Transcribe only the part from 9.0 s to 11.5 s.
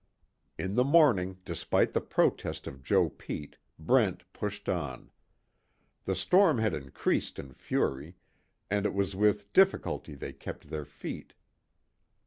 with difficulty they kept their feet.